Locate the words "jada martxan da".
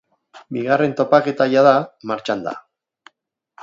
1.53-2.59